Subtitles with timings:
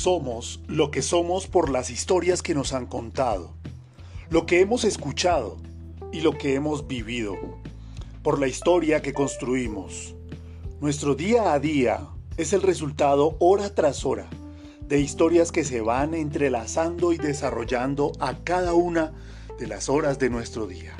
[0.00, 3.52] Somos lo que somos por las historias que nos han contado,
[4.30, 5.58] lo que hemos escuchado
[6.10, 7.36] y lo que hemos vivido,
[8.22, 10.14] por la historia que construimos.
[10.80, 12.00] Nuestro día a día
[12.38, 14.26] es el resultado hora tras hora
[14.80, 19.12] de historias que se van entrelazando y desarrollando a cada una
[19.58, 20.96] de las horas de nuestro día.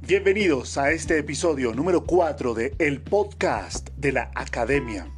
[0.00, 5.12] Bienvenidos a este episodio número 4 de El Podcast de la Academia.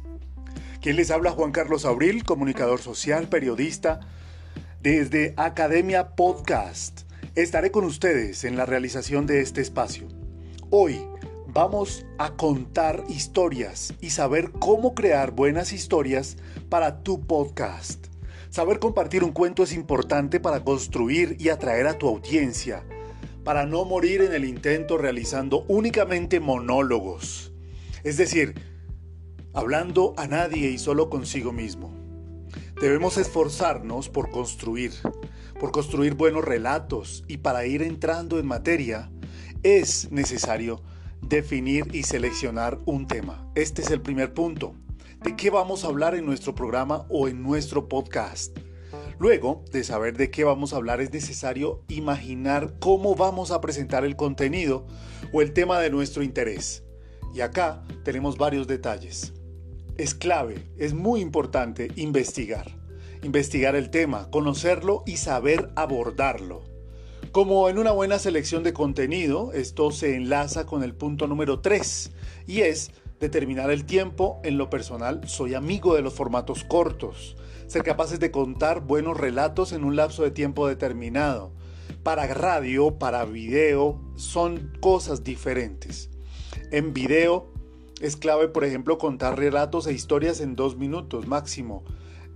[0.81, 3.99] Quien les habla Juan Carlos Abril, comunicador social, periodista,
[4.81, 7.01] desde Academia Podcast.
[7.35, 10.07] Estaré con ustedes en la realización de este espacio.
[10.71, 10.99] Hoy
[11.45, 18.07] vamos a contar historias y saber cómo crear buenas historias para tu podcast.
[18.49, 22.83] Saber compartir un cuento es importante para construir y atraer a tu audiencia,
[23.43, 27.53] para no morir en el intento realizando únicamente monólogos.
[28.03, 28.70] Es decir,
[29.53, 31.91] hablando a nadie y solo consigo mismo.
[32.81, 34.91] Debemos esforzarnos por construir,
[35.59, 39.11] por construir buenos relatos y para ir entrando en materia
[39.63, 40.81] es necesario
[41.21, 43.47] definir y seleccionar un tema.
[43.55, 44.73] Este es el primer punto.
[45.23, 48.57] ¿De qué vamos a hablar en nuestro programa o en nuestro podcast?
[49.19, 54.03] Luego de saber de qué vamos a hablar es necesario imaginar cómo vamos a presentar
[54.03, 54.87] el contenido
[55.31, 56.83] o el tema de nuestro interés.
[57.35, 59.33] Y acá tenemos varios detalles
[59.97, 62.71] es clave, es muy importante investigar.
[63.23, 66.63] Investigar el tema, conocerlo y saber abordarlo.
[67.31, 72.11] Como en una buena selección de contenido, esto se enlaza con el punto número 3
[72.47, 74.41] y es determinar el tiempo.
[74.43, 79.71] En lo personal, soy amigo de los formatos cortos, ser capaces de contar buenos relatos
[79.71, 81.53] en un lapso de tiempo determinado.
[82.03, 86.09] Para radio, para video, son cosas diferentes.
[86.71, 87.53] En video
[88.01, 91.83] es clave, por ejemplo, contar relatos e historias en dos minutos máximo.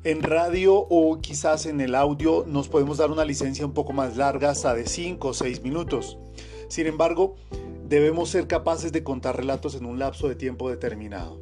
[0.03, 4.15] En radio o quizás en el audio nos podemos dar una licencia un poco más
[4.15, 6.19] larga, hasta de 5 o 6 minutos.
[6.67, 7.35] Sin embargo,
[7.83, 11.41] debemos ser capaces de contar relatos en un lapso de tiempo determinado.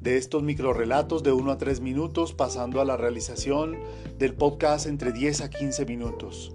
[0.00, 3.80] De estos microrelatos de 1 a 3 minutos, pasando a la realización
[4.16, 6.54] del podcast entre 10 a 15 minutos.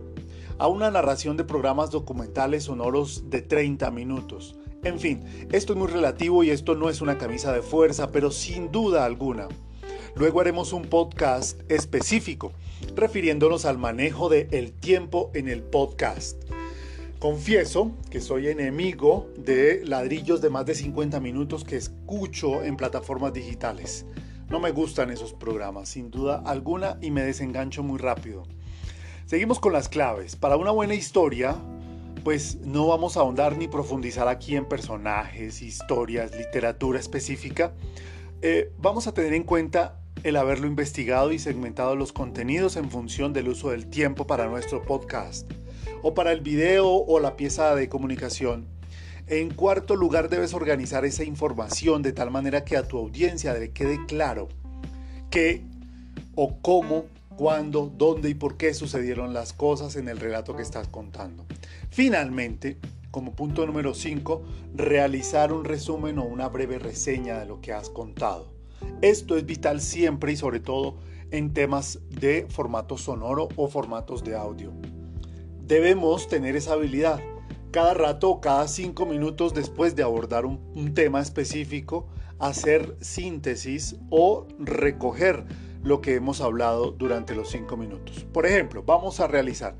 [0.57, 5.87] A una narración de programas documentales sonoros de 30 minutos en fin, esto es muy
[5.87, 9.47] relativo y esto no es una camisa de fuerza, pero sin duda alguna.
[10.15, 12.53] Luego haremos un podcast específico,
[12.95, 16.41] refiriéndonos al manejo del el tiempo en el podcast.
[17.17, 23.33] Confieso que soy enemigo de ladrillos de más de 50 minutos que escucho en plataformas
[23.33, 24.05] digitales.
[24.49, 28.43] No me gustan esos programas, sin duda alguna, y me desengancho muy rápido.
[29.25, 30.35] Seguimos con las claves.
[30.35, 31.57] Para una buena historia,
[32.25, 37.71] pues no vamos a ahondar ni profundizar aquí en personajes, historias, literatura específica.
[38.41, 43.31] Eh, vamos a tener en cuenta el haberlo investigado y segmentado los contenidos en función
[43.31, 45.47] del uso del tiempo para nuestro podcast
[46.01, 48.65] o para el video o la pieza de comunicación.
[49.27, 53.69] En cuarto lugar, debes organizar esa información de tal manera que a tu audiencia le
[53.69, 54.47] quede claro
[55.29, 55.61] qué
[56.33, 57.05] o cómo,
[57.35, 61.45] cuándo, dónde y por qué sucedieron las cosas en el relato que estás contando.
[61.95, 62.77] Finalmente,
[63.09, 67.89] como punto número 5, realizar un resumen o una breve reseña de lo que has
[67.89, 68.51] contado.
[69.01, 70.97] Esto es vital siempre y sobre todo
[71.31, 74.73] en temas de formato sonoro o formatos de audio.
[75.65, 77.21] Debemos tener esa habilidad.
[77.71, 82.07] Cada rato o cada cinco minutos después de abordar un, un tema específico,
[82.39, 85.45] hacer síntesis o recoger
[85.81, 88.25] lo que hemos hablado durante los cinco minutos.
[88.33, 89.77] Por ejemplo, vamos a realizar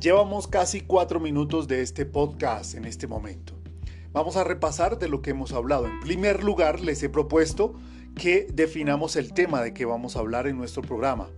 [0.00, 3.54] Llevamos casi cuatro minutos de este podcast en este momento.
[4.12, 5.86] Vamos a repasar de lo que hemos hablado.
[5.86, 7.74] En primer lugar, les he propuesto
[8.14, 11.30] que definamos el tema de que vamos a hablar en nuestro programa.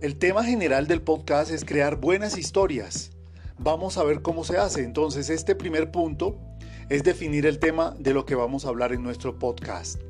[0.00, 3.12] El tema general del podcast es crear buenas historias.
[3.58, 4.82] Vamos a ver cómo se hace.
[4.82, 6.36] Entonces, este primer punto
[6.88, 10.00] es definir el tema de lo que vamos a hablar en nuestro podcast.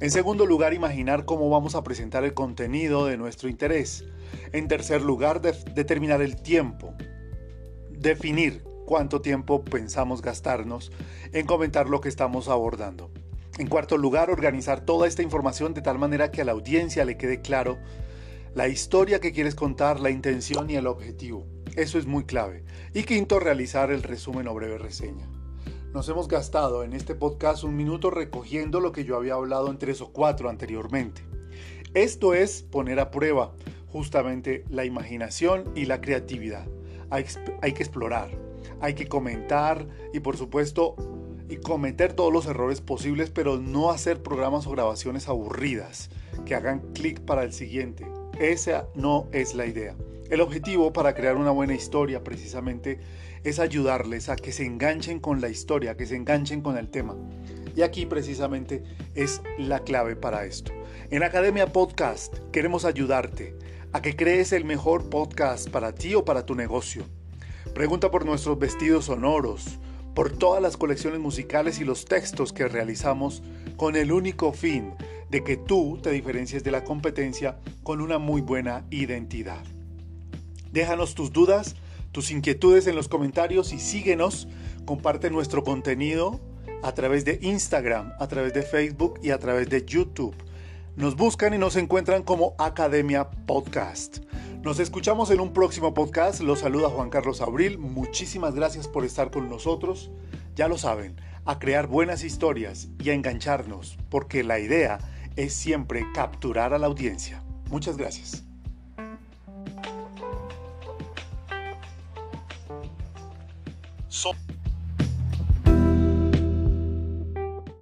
[0.00, 4.04] En segundo lugar, imaginar cómo vamos a presentar el contenido de nuestro interés.
[4.52, 6.94] En tercer lugar, determinar el tiempo
[7.98, 10.92] definir cuánto tiempo pensamos gastarnos
[11.32, 13.10] en comentar lo que estamos abordando.
[13.58, 17.16] En cuarto lugar, organizar toda esta información de tal manera que a la audiencia le
[17.16, 17.78] quede claro
[18.54, 21.44] la historia que quieres contar, la intención y el objetivo.
[21.76, 22.64] Eso es muy clave.
[22.94, 25.28] Y quinto, realizar el resumen o breve reseña.
[25.92, 29.78] Nos hemos gastado en este podcast un minuto recogiendo lo que yo había hablado en
[29.78, 31.22] tres o cuatro anteriormente.
[31.94, 33.52] Esto es poner a prueba
[33.88, 36.68] justamente la imaginación y la creatividad
[37.10, 37.24] hay,
[37.72, 38.30] que explorar,
[38.80, 40.96] hay que comentar y por supuesto
[41.48, 46.10] y cometer todos los errores posibles, pero no hacer programas o grabaciones aburridas
[46.44, 48.06] que hagan clic para el siguiente.
[48.38, 49.96] esa no es la idea.
[50.30, 53.00] El objetivo para crear una buena historia precisamente
[53.44, 57.16] es ayudarles a que se enganchen con la historia, que se enganchen con el tema.
[57.78, 58.82] Y aquí precisamente
[59.14, 60.72] es la clave para esto.
[61.12, 63.56] En Academia Podcast queremos ayudarte
[63.92, 67.04] a que crees el mejor podcast para ti o para tu negocio.
[67.74, 69.78] Pregunta por nuestros vestidos sonoros,
[70.12, 73.44] por todas las colecciones musicales y los textos que realizamos
[73.76, 74.94] con el único fin
[75.30, 79.62] de que tú te diferencies de la competencia con una muy buena identidad.
[80.72, 81.76] Déjanos tus dudas,
[82.10, 84.48] tus inquietudes en los comentarios y síguenos,
[84.84, 86.40] comparte nuestro contenido
[86.82, 90.34] a través de Instagram, a través de Facebook y a través de YouTube.
[90.96, 94.18] Nos buscan y nos encuentran como Academia Podcast.
[94.62, 96.40] Nos escuchamos en un próximo podcast.
[96.40, 97.78] Los saluda Juan Carlos Abril.
[97.78, 100.10] Muchísimas gracias por estar con nosotros.
[100.54, 104.98] Ya lo saben, a crear buenas historias y a engancharnos, porque la idea
[105.36, 107.42] es siempre capturar a la audiencia.
[107.70, 108.44] Muchas gracias.
[114.08, 114.32] So